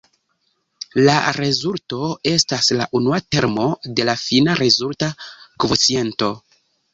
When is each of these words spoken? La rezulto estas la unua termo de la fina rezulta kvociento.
La 1.07 1.17
rezulto 1.35 1.99
estas 2.31 2.69
la 2.79 2.87
unua 3.01 3.19
termo 3.37 3.67
de 4.01 4.09
la 4.11 4.17
fina 4.23 4.57
rezulta 4.63 5.11
kvociento. 5.67 6.33